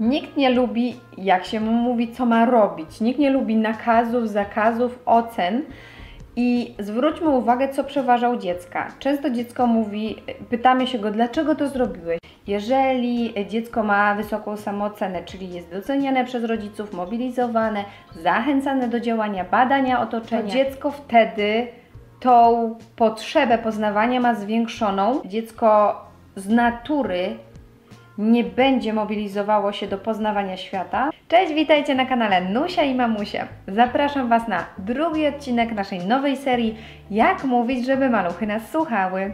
[0.00, 3.00] Nikt nie lubi, jak się mu mówi, co ma robić.
[3.00, 5.62] Nikt nie lubi nakazów, zakazów, ocen.
[6.36, 8.92] I zwróćmy uwagę, co przeważa u dziecka.
[8.98, 10.16] Często dziecko mówi,
[10.50, 12.18] pytamy się go, dlaczego to zrobiłeś.
[12.46, 17.84] Jeżeli dziecko ma wysoką samoocenę, czyli jest doceniane przez rodziców, mobilizowane,
[18.22, 21.66] zachęcane do działania, badania otoczenia, to dziecko wtedy
[22.20, 25.20] tą potrzebę poznawania ma zwiększoną.
[25.24, 26.00] Dziecko
[26.36, 27.36] z natury
[28.18, 31.10] nie będzie mobilizowało się do poznawania świata.
[31.28, 33.48] Cześć, witajcie na kanale Nusia i Mamusia.
[33.68, 36.78] Zapraszam Was na drugi odcinek naszej nowej serii
[37.10, 39.32] Jak mówić, żeby maluchy nas słuchały.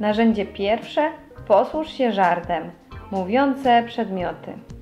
[0.00, 1.10] Narzędzie pierwsze
[1.48, 2.70] posłuż się żartem.
[3.10, 4.75] Mówiące przedmioty.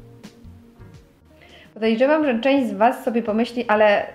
[1.74, 4.06] Podejrzewam, że część z Was sobie pomyśli, ale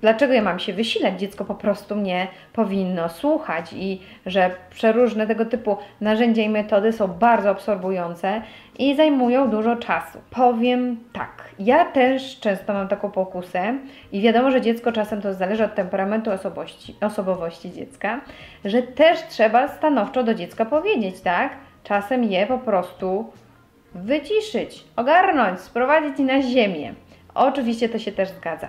[0.00, 1.20] dlaczego ja mam się wysilać?
[1.20, 7.08] Dziecko po prostu mnie powinno słuchać i że przeróżne tego typu narzędzia i metody są
[7.08, 8.42] bardzo absorbujące
[8.78, 10.18] i zajmują dużo czasu.
[10.30, 13.74] Powiem tak, ja też często mam taką pokusę
[14.12, 18.20] i wiadomo, że dziecko czasem to zależy od temperamentu osobowości, osobowości dziecka,
[18.64, 21.52] że też trzeba stanowczo do dziecka powiedzieć, tak?
[21.84, 23.32] Czasem je po prostu
[23.94, 26.94] wyciszyć, ogarnąć, sprowadzić na ziemię.
[27.34, 28.68] Oczywiście to się też zgadza.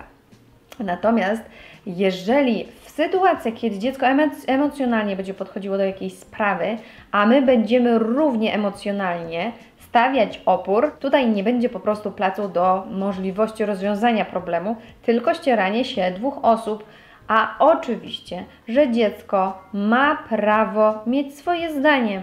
[0.80, 1.42] Natomiast
[1.86, 4.06] jeżeli w sytuacjach, kiedy dziecko
[4.46, 6.78] emocjonalnie będzie podchodziło do jakiejś sprawy,
[7.12, 13.64] a my będziemy równie emocjonalnie stawiać opór, tutaj nie będzie po prostu placu do możliwości
[13.64, 16.84] rozwiązania problemu, tylko ścieranie się dwóch osób,
[17.28, 22.22] a oczywiście, że dziecko ma prawo mieć swoje zdanie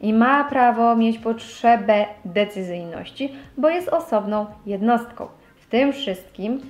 [0.00, 5.26] i ma prawo mieć potrzebę decyzyjności, bo jest osobną jednostką.
[5.56, 6.60] W tym wszystkim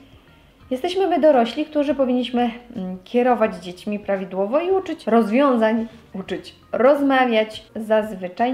[0.71, 7.65] jesteśmy my dorośli, którzy powinniśmy mm, kierować dziećmi prawidłowo i uczyć rozwiązań, uczyć rozmawiać.
[7.77, 8.53] Zazwyczaj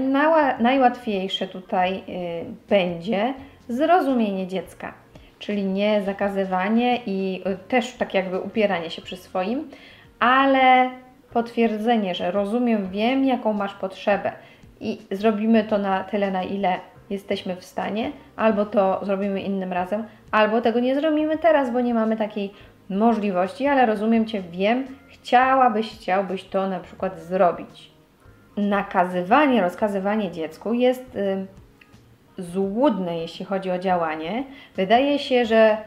[0.59, 2.01] najłatwiejsze tutaj y,
[2.69, 3.33] będzie
[3.69, 4.93] zrozumienie dziecka,
[5.39, 9.69] czyli nie zakazywanie i y, też tak jakby upieranie się przy swoim,
[10.19, 10.89] ale
[11.33, 14.31] potwierdzenie, że rozumiem, wiem, jaką masz potrzebę
[14.79, 20.03] i zrobimy to na tyle, na ile jesteśmy w stanie, albo to zrobimy innym razem,
[20.31, 22.53] albo tego nie zrobimy teraz, bo nie mamy takiej
[22.89, 27.91] możliwości, ale rozumiem Cię, wiem, chciałabyś, chciałbyś to na przykład zrobić.
[28.57, 31.47] Nakazywanie, rozkazywanie dziecku jest y,
[32.37, 34.43] złudne, jeśli chodzi o działanie.
[34.75, 35.77] Wydaje się, że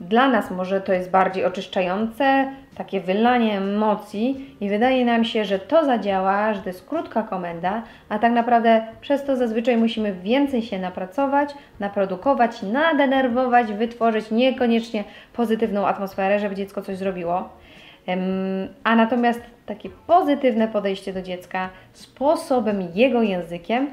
[0.00, 5.58] dla nas może to jest bardziej oczyszczające, takie wylanie emocji i wydaje nam się, że
[5.58, 10.62] to zadziała, że to jest krótka komenda, a tak naprawdę przez to zazwyczaj musimy więcej
[10.62, 17.48] się napracować, naprodukować, nadenerwować, wytworzyć niekoniecznie pozytywną atmosferę, żeby dziecko coś zrobiło.
[18.84, 23.90] A natomiast takie pozytywne podejście do dziecka sposobem jego językiem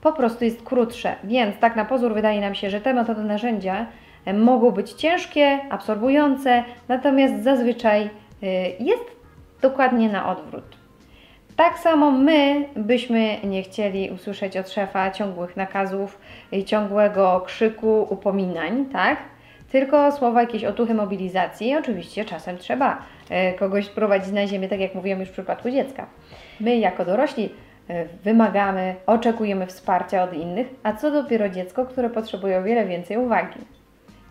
[0.00, 1.16] po prostu jest krótsze.
[1.24, 3.86] Więc tak na pozór wydaje nam się, że te metody narzędzia
[4.34, 8.46] mogą być ciężkie, absorbujące, natomiast zazwyczaj y,
[8.80, 9.04] jest
[9.62, 10.64] dokładnie na odwrót.
[11.56, 16.18] Tak samo my byśmy nie chcieli usłyszeć od szefa ciągłych nakazów,
[16.66, 19.18] ciągłego krzyku, upominań, tak?
[19.72, 21.76] Tylko słowa jakieś otuchy mobilizacji.
[21.76, 22.98] Oczywiście czasem trzeba
[23.52, 26.06] y, kogoś sprowadzić na ziemię, tak jak mówiłam już w przypadku dziecka.
[26.60, 27.50] My jako dorośli
[28.24, 33.60] wymagamy, oczekujemy wsparcia od innych, a co dopiero dziecko, które potrzebuje o wiele więcej uwagi.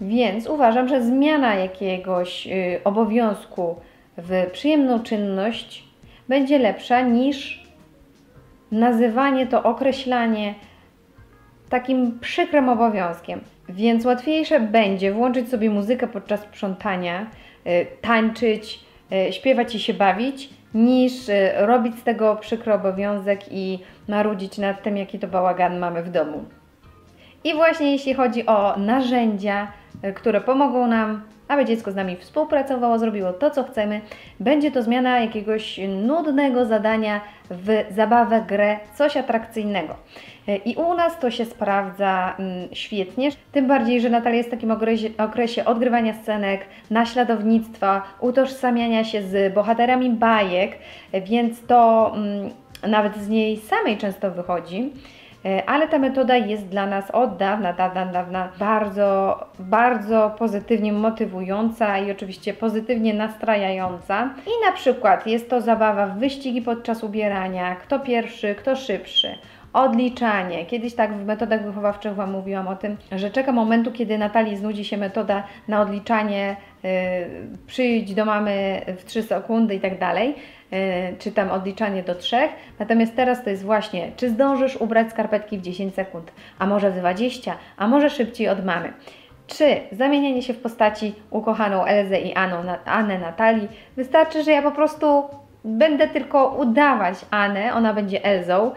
[0.02, 3.76] Więc uważam, że zmiana jakiegoś y, obowiązku
[4.18, 5.84] w przyjemną czynność
[6.30, 7.64] będzie lepsza niż
[8.72, 10.56] nazywanie to, określanie
[11.70, 13.42] takim przykrym obowiązkiem.
[13.70, 17.28] Więc łatwiejsze będzie włączyć sobie muzykę podczas sprzątania,
[17.68, 18.80] y, tańczyć,
[19.30, 21.14] y, śpiewać i się bawić, niż
[21.58, 26.44] robić z tego przykry obowiązek i marudzić nad tym, jaki to bałagan mamy w domu.
[27.44, 29.68] I właśnie jeśli chodzi o narzędzia,
[30.16, 34.02] które pomogą nam, aby dziecko z nami współpracowało, zrobiło to, co chcemy.
[34.40, 39.96] Będzie to zmiana jakiegoś nudnego zadania w zabawę, grę, coś atrakcyjnego.
[40.48, 44.52] E, I u nas to się sprawdza mm, świetnie, tym bardziej, że Natalia jest w
[44.52, 50.78] takim okresie, okresie odgrywania scenek, naśladownictwa, utożsamiania się z bohaterami bajek,
[51.12, 52.50] e, więc to mm,
[52.88, 54.92] nawet z niej samej często wychodzi.
[55.46, 61.98] E, ale ta metoda jest dla nas od dawna, dawna, dawna bardzo, bardzo pozytywnie motywująca
[61.98, 64.34] i oczywiście pozytywnie nastrajająca.
[64.48, 69.28] I na przykład jest to zabawa w wyścigi podczas ubierania, kto pierwszy, kto szybszy.
[69.74, 70.66] odliczanie.
[70.66, 74.86] Kiedyś tak w metodach wychowawczych Wam mówiłam o tym, że czeka momentu, kiedy Natalii znudzi
[74.86, 76.90] się metoda na odliczanie, yy,
[77.68, 80.36] przyjdź do mamy w 3 sekundy i tak dalej,
[81.20, 82.38] czy tam odliczanie do 3.
[82.80, 87.00] Natomiast teraz to jest właśnie, czy zdążysz ubrać skarpetki w 10 sekund, a może w
[87.00, 88.94] 20, a może szybciej od mamy.
[89.48, 94.72] Czy zamienienie się w postaci ukochaną Elzę i Anną, Annę Natalii wystarczy, że ja po
[94.72, 95.24] prostu
[95.66, 98.72] będę tylko udawać Anę, ona będzie Elzą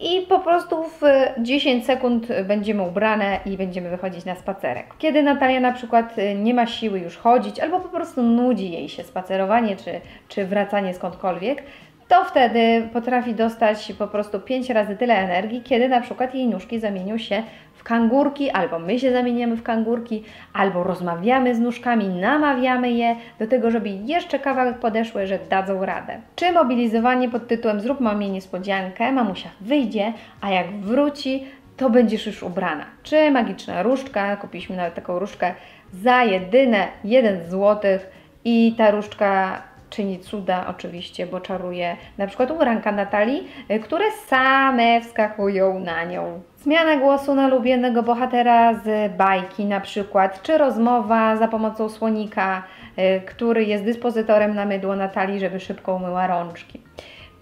[0.00, 1.02] i po prostu w
[1.38, 4.86] 10 sekund będziemy ubrane i będziemy wychodzić na spacerek.
[4.98, 9.04] Kiedy Natalia na przykład nie ma siły już chodzić, albo po prostu nudzi jej się
[9.04, 11.62] spacerowanie czy, czy wracanie skądkolwiek,
[12.08, 16.80] to wtedy potrafi dostać po prostu 5 razy tyle energii, kiedy na przykład jej nóżki
[16.80, 17.42] zamienią się
[17.84, 23.70] kangurki, albo my się zamieniamy w kangurki, albo rozmawiamy z nóżkami, namawiamy je do tego,
[23.70, 26.20] żeby jeszcze kawałek podeszły, że dadzą radę.
[26.36, 31.44] Czy mobilizowanie pod tytułem Zrób mamie niespodziankę, mamusia wyjdzie, a jak wróci,
[31.76, 32.84] to będziesz już ubrana.
[33.02, 35.54] Czy magiczna różdżka, kupiliśmy nawet taką różdżkę
[35.92, 37.98] za jedyne 1 zł
[38.44, 45.00] i ta różdżka czyni cuda oczywiście, bo czaruje na przykład ubranka Natalii, y, które same
[45.00, 46.40] wskakują na nią.
[46.64, 52.62] Zmiana głosu na ulubionego bohatera z bajki na przykład, czy rozmowa za pomocą słonika,
[52.98, 56.80] y, który jest dyspozytorem na mydło Natalii, żeby szybko umyła rączki.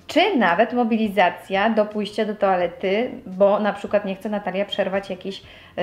[0.07, 5.43] Czy nawet mobilizacja do pójścia do toalety, bo na przykład nie chce Natalia przerwać jakiejś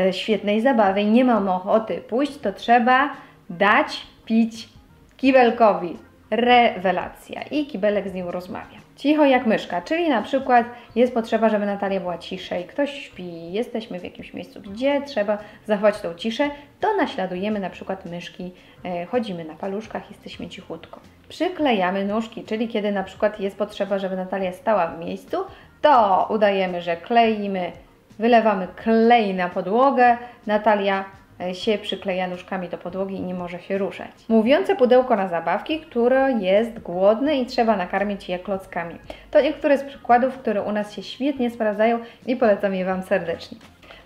[0.09, 3.09] y, świetnej zabawy i nie mam ochoty pójść, to trzeba
[3.49, 4.69] dać pić
[5.17, 5.97] kibelkowi
[6.31, 8.78] rewelacja i kibelek z nią rozmawia.
[8.99, 10.65] Cicho jak myszka, czyli na przykład
[10.95, 16.01] jest potrzeba, żeby Natalia była ciszej, ktoś śpi, jesteśmy w jakimś miejscu, gdzie trzeba zachować
[16.01, 16.49] tą ciszę,
[16.79, 18.51] to naśladujemy na przykład myszki,
[18.85, 20.99] e, chodzimy na paluszkach, jesteśmy cichutko.
[21.29, 25.37] Przyklejamy nóżki, czyli kiedy na przykład jest potrzeba, żeby Natalia stała w miejscu,
[25.81, 27.71] to udajemy, że kleimy,
[28.19, 30.17] wylewamy klej na podłogę,
[30.47, 31.05] Natalia
[31.53, 34.11] się przykleja nóżkami do podłogi i nie może się ruszać.
[34.29, 38.95] Mówiące pudełko na zabawki, które jest głodne i trzeba nakarmić je klockami.
[39.31, 43.57] To niektóre z przykładów, które u nas się świetnie sprawdzają i polecam je Wam serdecznie.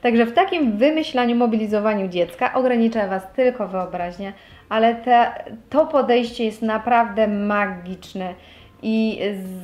[0.02, 4.34] Także w takim wymyślaniu, mobilizowaniu dziecka ogranicza Was tylko wyobraźnia,
[4.70, 5.32] ale te,
[5.70, 8.34] to podejście jest naprawdę magiczne
[8.82, 9.20] i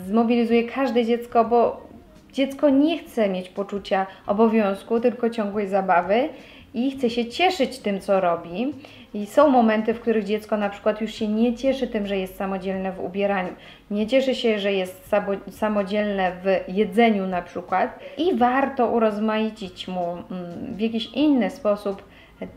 [0.07, 1.88] zmobilizuje każde dziecko, bo
[2.33, 6.29] dziecko nie chce mieć poczucia obowiązku, tylko ciągłej zabawy
[6.73, 8.73] i chce się cieszyć tym, co robi.
[9.13, 12.35] I są momenty, w których dziecko na przykład już się nie cieszy tym, że jest
[12.35, 13.49] samodzielne w ubieraniu,
[13.91, 15.15] nie cieszy się, że jest
[15.49, 22.03] samodzielne w jedzeniu na przykład i warto urozmaicić mu mm, w jakiś inny sposób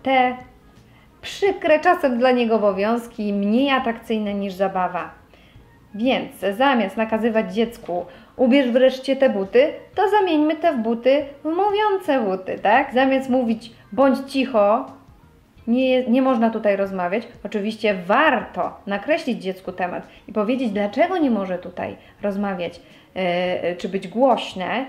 [0.02, 0.36] te
[1.22, 5.10] przykre czasem dla niego obowiązki, mniej atrakcyjne niż zabawa.
[5.94, 8.06] Więc zamiast nakazywać dziecku,
[8.36, 12.94] ubierz wreszcie te buty, to zamieńmy te w buty w mówiące buty, tak?
[12.94, 14.86] Zamiast mówić bądź cicho,
[15.66, 17.22] nie, nie można tutaj rozmawiać.
[17.44, 22.80] Oczywiście warto nakreślić dziecku temat i powiedzieć, dlaczego nie może tutaj rozmawiać
[23.14, 23.22] yy,
[23.76, 24.86] czy być głośne,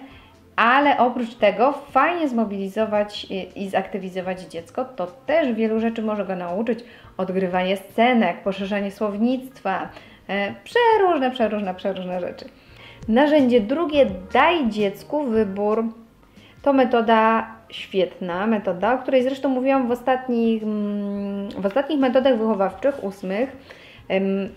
[0.56, 4.86] ale oprócz tego fajnie zmobilizować i, i zaktywizować dziecko.
[4.86, 6.80] To też wielu rzeczy może go nauczyć.
[7.18, 9.90] Odgrywanie scenek, poszerzanie słownictwa,
[10.28, 12.46] yy, przeróżne, przeróżne, przeróżne rzeczy.
[13.08, 15.84] Narzędzie drugie, daj dziecku wybór.
[16.62, 23.04] To metoda świetna, metoda, o której zresztą mówiłam w ostatnich, mm, w ostatnich metodach wychowawczych,
[23.04, 23.58] ósmych,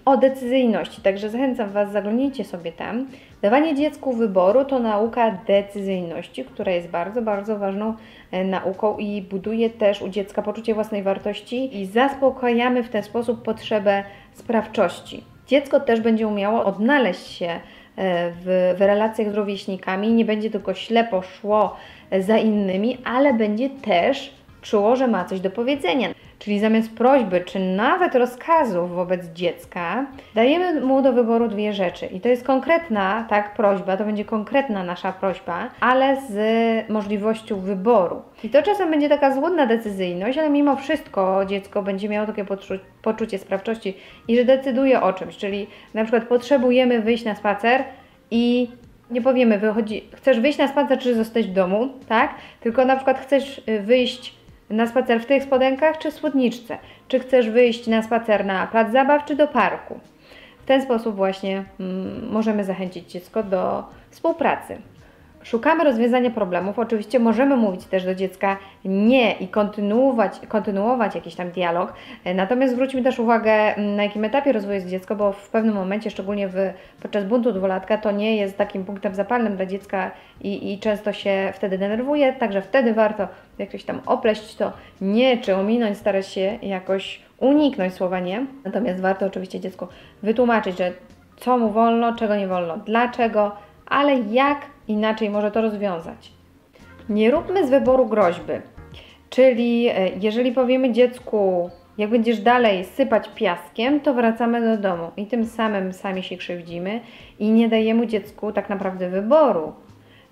[0.05, 1.03] o decyzyjności.
[1.03, 3.07] Także zachęcam Was, zaglądnijcie sobie tam.
[3.43, 7.95] Dawanie dziecku wyboru to nauka decyzyjności, która jest bardzo, bardzo ważną
[8.31, 13.43] e, nauką i buduje też u dziecka poczucie własnej wartości i zaspokajamy w ten sposób
[13.43, 15.25] potrzebę sprawczości.
[15.47, 17.61] Dziecko też będzie umiało odnaleźć się
[17.97, 21.77] w, w relacjach z rówieśnikami, nie będzie tylko ślepo szło
[22.21, 26.09] za innymi, ale będzie też czuło, że ma coś do powiedzenia.
[26.39, 32.07] Czyli zamiast prośby, czy nawet rozkazów wobec dziecka, dajemy mu do wyboru dwie rzeczy.
[32.07, 38.23] I to jest konkretna, tak, prośba, to będzie konkretna nasza prośba, ale z możliwością wyboru.
[38.45, 42.75] I to czasem będzie taka złudna decyzyjność, ale mimo wszystko dziecko będzie miało takie poczu
[43.03, 43.95] poczucie sprawczości
[44.29, 45.37] i że decyduje o czymś.
[45.37, 47.85] Czyli na przykład potrzebujemy wyjść na spacer
[48.31, 48.69] i
[49.11, 52.35] nie powiemy, wychodzi, chcesz wyjść na spacer, czy zostać w domu, tak?
[52.61, 54.35] Tylko na przykład chcesz y, wyjść
[54.71, 56.79] na spacer w tych spodenkach czy spódniczce?
[57.09, 60.01] Czy chcesz wyjść na spacer na plac zabaw czy do parku?
[60.63, 64.77] W ten sposób właśnie mm, możemy zachęcić dziecko do współpracy.
[65.47, 66.79] Szukamy rozwiązania problemów.
[66.79, 71.93] Oczywiście możemy mówić też do dziecka nie i kontynuować, kontynuować jakiś tam dialog.
[72.35, 76.49] Natomiast zwróćmy też uwagę, na jakim etapie rozwoju jest dziecko, bo w pewnym momencie, szczególnie
[76.49, 76.57] w,
[77.03, 80.11] podczas buntu dwulatka, to nie jest takim punktem zapalnym dla dziecka
[80.41, 82.33] i, i często się wtedy denerwuje.
[82.33, 88.21] Także wtedy warto jakoś tam opleść to nie czy ominąć, starać się jakoś uniknąć słowa
[88.21, 88.47] nie.
[88.65, 89.87] Natomiast warto oczywiście dziecku
[90.23, 90.93] wytłumaczyć, że
[91.37, 93.53] co mu wolno, czego nie wolno, dlaczego,
[93.87, 96.33] ale jak inaczej może to rozwiązać.
[97.09, 98.53] Nie róbmy z wyboru groźby.
[99.31, 105.27] Czyli e, jeżeli powiemy dziecku, jak będziesz dalej sypać piaskiem, to wracamy do domu i
[105.27, 107.01] tym samym sami się krzywdzimy
[107.39, 109.73] i nie dajemy dziecku tak naprawdę wyboru.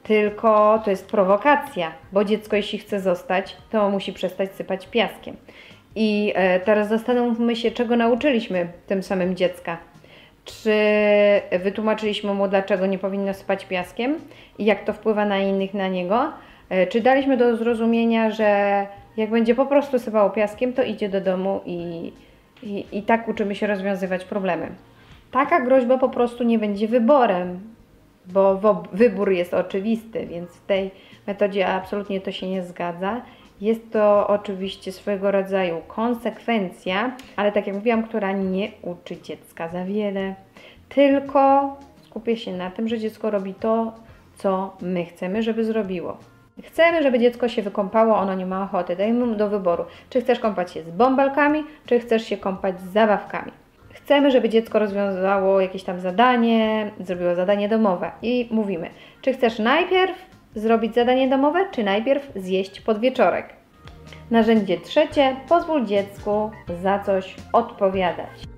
[0.02, 5.36] Tylko to jest prowokacja, bo dziecko, jeśli chce zostać, to musi przestać sypać piaskiem.
[5.96, 9.78] I e, teraz zastanówmy się, czego nauczyliśmy tym samym dziecka.
[10.44, 10.72] Czy
[11.62, 14.18] wytłumaczyliśmy mu, dlaczego nie powinno spać piaskiem
[14.58, 16.32] i jak to wpływa na innych na niego?
[16.68, 18.86] E, czy daliśmy do zrozumienia, że
[19.16, 22.12] jak będzie po prostu sypało piaskiem, to idzie do domu i,
[22.62, 24.68] i, i tak uczymy się rozwiązywać problemy?
[25.30, 27.60] Taka groźba po prostu nie będzie wyborem,
[28.26, 30.90] bo wybór jest oczywisty, więc w tej
[31.26, 33.22] metodzie absolutnie to się nie zgadza.
[33.60, 39.84] Jest to oczywiście swego rodzaju konsekwencja, ale tak jak mówiłam, która nie uczy dziecka za
[39.84, 40.34] wiele,
[40.88, 43.92] tylko skupia się na tym, że dziecko robi to,
[44.36, 46.16] co my chcemy, żeby zrobiło.
[46.62, 48.96] Chcemy, żeby dziecko się wykąpało, ono nie ma ochoty.
[48.96, 52.92] Dajmy mu do wyboru, czy chcesz kąpać się z bąbelkami, czy chcesz się kąpać z
[52.92, 53.52] zabawkami.
[53.92, 58.90] Chcemy, żeby dziecko rozwiązało jakieś tam zadanie, zrobiło zadanie domowe i mówimy,
[59.22, 63.48] czy chcesz najpierw zrobić zadanie domowe, czy najpierw zjeść podwieczorek.
[64.30, 66.50] Narzędzie trzecie, pozwól dziecku
[66.82, 68.54] za coś odpowiadać.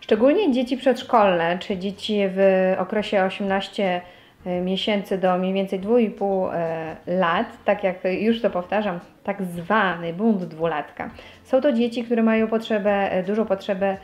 [0.00, 4.00] Szczególnie dzieci przedszkolne, czy dzieci w okresie 18
[4.46, 10.12] e, miesięcy do mniej więcej 2,5 e, lat, tak jak już to powtarzam, tak zwany
[10.12, 11.10] bunt dwulatka.
[11.44, 13.96] Są to dzieci, które mają potrzebę, e, dużą potrzebę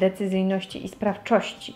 [0.00, 1.74] decyzyjności i sprawczości.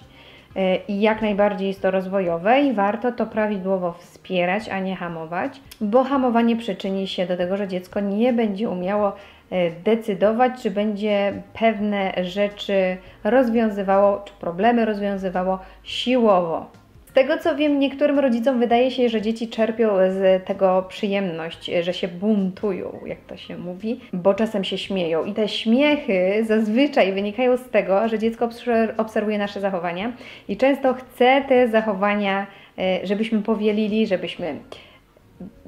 [0.88, 6.04] I jak najbardziej jest to rozwojowe i warto to prawidłowo wspierać, a nie hamować, bo
[6.04, 9.12] hamowanie przyczyni się do tego, że dziecko nie będzie umiało
[9.50, 16.77] e, decydować, czy będzie pewne rzeczy rozwiązywało, czy problemy rozwiązywało siłowo
[17.18, 22.08] tego co wiem, niektórym rodzicom wydaje się, że dzieci czerpią z tego przyjemność, że się
[22.08, 25.24] buntują, jak to się mówi, bo czasem się śmieją.
[25.24, 28.48] I te śmiechy zazwyczaj wynikają z tego, że dziecko
[28.96, 30.12] obserwuje nasze zachowania
[30.48, 32.46] i często chce te zachowania,
[32.78, 34.54] e, żebyśmy powielili, żebyśmy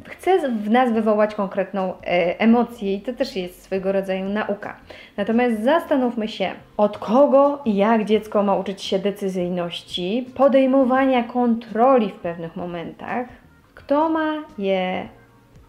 [0.04, 4.76] chce w nas wywołać konkretną e, emocję i to też jest swego rodzaju nauka.
[5.16, 12.20] Natomiast zastanówmy się, od kogo i jak dziecko ma uczyć się decyzyjności, podejmowania kontroli w
[12.20, 13.26] pewnych momentach,
[13.74, 15.08] kto ma je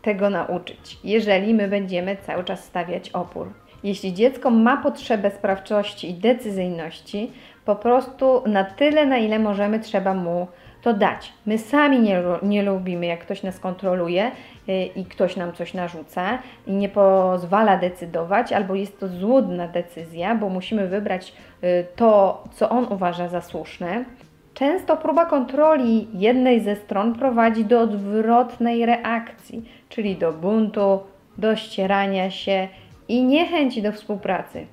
[0.01, 3.47] tego nauczyć, jeżeli my będziemy cały czas stawiać opór.
[3.83, 7.31] Jeśli dziecko ma potrzebę sprawczości i decyzyjności,
[7.65, 10.47] po prostu na tyle, na ile możemy, trzeba mu
[10.81, 11.33] to dać.
[11.45, 14.31] My sami nie, nie lubimy, jak ktoś nas kontroluje
[14.69, 20.35] y, i ktoś nam coś narzuca i nie pozwala decydować, albo jest to złudna decyzja,
[20.35, 21.33] bo musimy wybrać
[21.63, 24.05] y, to, co on uważa za słuszne.
[24.53, 30.99] Często próba kontroli jednej ze stron prowadzi do odwrotnej reakcji, czyli do buntu,
[31.37, 32.67] do ścierania się
[33.07, 34.65] i niechęci do współpracy.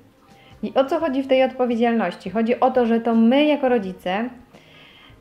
[0.63, 2.31] I o co chodzi w tej odpowiedzialności?
[2.31, 4.29] Chodzi o to, że to my jako rodzice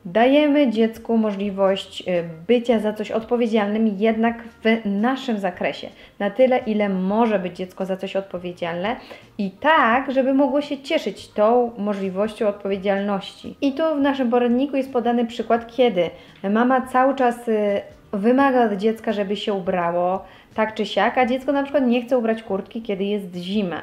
[0.04, 5.88] Dajemy dziecku możliwość y, bycia za coś odpowiedzialnym, jednak w naszym zakresie,
[6.18, 8.96] na tyle, ile może być dziecko za coś odpowiedzialne
[9.38, 13.56] i tak, żeby mogło się cieszyć tą możliwością odpowiedzialności.
[13.60, 16.10] I tu w naszym poradniku jest podany przykład, kiedy
[16.50, 17.80] mama cały czas y,
[18.12, 20.24] wymaga od dziecka, żeby się ubrało
[20.54, 23.80] tak czy siak, a dziecko na przykład nie chce ubrać kurtki, kiedy jest zima.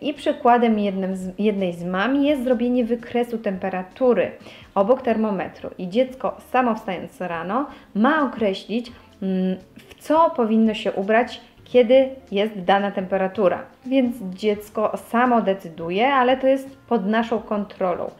[0.00, 0.76] I przykładem
[1.16, 4.30] z, jednej z mam jest zrobienie wykresu temperatury
[4.74, 5.70] obok termometru.
[5.78, 12.60] I dziecko samo wstając rano ma określić, mm, w co powinno się ubrać, kiedy jest
[12.60, 13.62] dana temperatura.
[13.86, 18.10] Więc dziecko samo decyduje, ale to jest pod naszą kontrolą.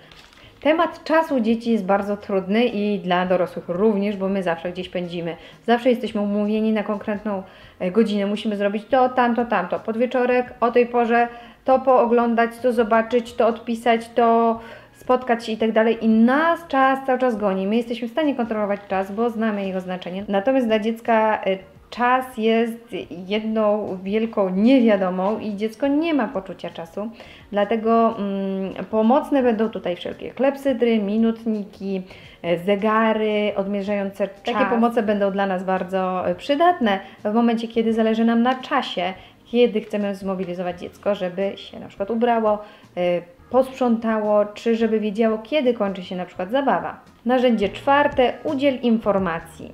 [0.61, 5.37] Temat czasu dzieci jest bardzo trudny i dla dorosłych również, bo my zawsze gdzieś pędzimy.
[5.67, 7.43] Zawsze jesteśmy umówieni na konkretną
[7.79, 8.26] e, godzinę.
[8.26, 9.81] Musimy zrobić to, tamto, tamto.
[9.81, 11.29] Podwieczorek, o tej porze
[11.64, 14.61] to pooglądać, to zobaczyć, to odpisać, to
[14.93, 16.05] spotkać się i tak dalej.
[16.05, 17.67] I nas czas cały czas goni.
[17.67, 20.25] My jesteśmy w stanie kontrolować czas, bo znamy jego znaczenie.
[20.29, 21.59] Natomiast dla dziecka y,
[21.90, 27.11] czas jest jedną wielką niewiadomą i dziecko nie ma poczucia czasu.
[27.52, 32.02] Dlatego mm, pomocne będą tutaj wszelkie klepsydry, minutniki,
[32.43, 34.55] e, zegary odmierzające czas.
[34.55, 39.12] Takie pomoce będą dla nas bardzo e, przydatne w momencie, kiedy zależy nam na czasie,
[39.50, 42.59] kiedy chcemy zmobilizować dziecko, żeby się na przykład ubrało,
[42.97, 47.00] e, posprzątało, czy żeby wiedziało, kiedy kończy się na przykład zabawa.
[47.25, 49.73] Narzędzie czwarte, udziel informacji.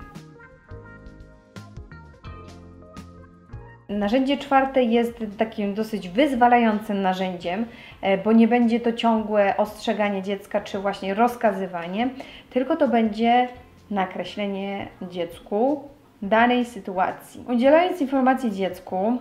[3.88, 7.66] Narzędzie czwarte jest takim dosyć wyzwalającym narzędziem,
[8.02, 12.08] e, bo nie będzie to ciągłe ostrzeganie dziecka czy właśnie rozkazywanie,
[12.50, 13.48] tylko to będzie
[13.90, 15.88] nakreślenie dziecku
[16.22, 17.44] danej sytuacji.
[17.48, 19.18] Udzielając informacji dziecku,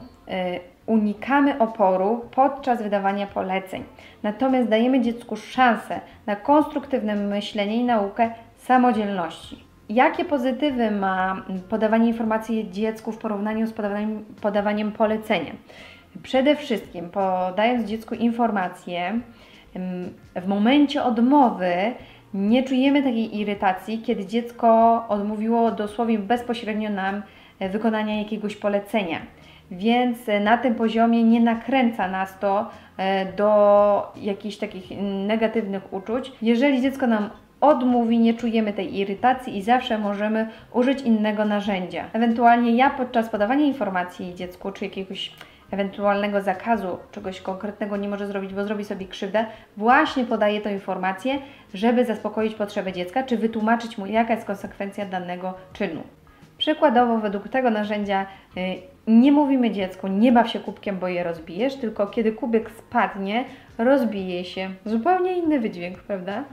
[0.85, 3.83] unikamy oporu podczas wydawania poleceń.
[4.23, 9.63] Natomiast dajemy dziecku szansę na konstruktywne myślenie i naukę samodzielności.
[9.89, 15.51] Jakie pozytywy ma podawanie informacji dziecku w porównaniu z podawaniem, podawaniem polecenia?
[16.23, 19.19] Przede wszystkim, podając dziecku informacje,
[20.35, 21.73] w momencie odmowy
[22.33, 27.21] nie czujemy takiej irytacji, kiedy dziecko odmówiło dosłownie bezpośrednio nam
[27.59, 29.19] e, wykonania jakiegoś polecenia.
[29.71, 34.85] Więc na tym poziomie nie nakręca nas to e, do jakichś takich
[35.27, 36.31] negatywnych uczuć.
[36.41, 37.29] Jeżeli dziecko nam
[37.61, 42.05] odmówi, nie czujemy tej irytacji i zawsze możemy użyć innego narzędzia.
[42.13, 45.31] Ewentualnie ja podczas podawania informacji dziecku czy jakiegoś
[45.71, 49.45] ewentualnego zakazu czegoś konkretnego nie może zrobić, bo zrobi sobie krzywdę,
[49.77, 51.39] właśnie podaję tę informację,
[51.73, 56.03] żeby zaspokoić potrzeby dziecka, czy wytłumaczyć mu, jaka jest konsekwencja danego czynu.
[56.57, 58.25] Przykładowo, według tego narzędzia
[58.57, 63.45] y, nie mówimy dziecku, nie baw się kubkiem, bo je rozbijesz, tylko kiedy kubek spadnie,
[63.77, 64.69] rozbije się.
[64.85, 66.43] Zupełnie inny wydźwięk, prawda?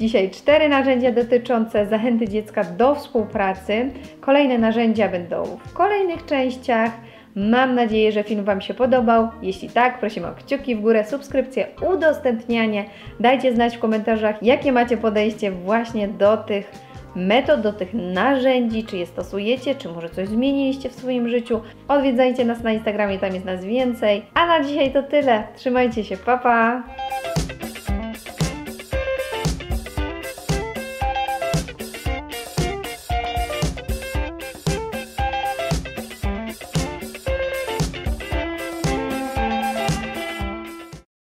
[0.00, 3.90] Dzisiaj cztery narzędzia dotyczące zachęty dziecka do współpracy.
[4.20, 6.90] Kolejne narzędzia będą w kolejnych częściach.
[7.34, 9.28] Mam nadzieję, że film Wam się podobał.
[9.42, 12.84] Jeśli tak, prosimy o kciuki w górę, subskrypcję, udostępnianie.
[13.20, 16.72] Dajcie znać w komentarzach, jakie macie podejście właśnie do tych
[17.14, 21.60] metod, do tych narzędzi, czy je stosujecie, czy może coś zmieniliście w swoim życiu.
[21.88, 24.24] Odwiedzajcie nas na Instagramie, tam jest nas więcej.
[24.34, 25.44] A na dzisiaj to tyle.
[25.56, 26.42] Trzymajcie się, papa!
[26.42, 27.21] Pa.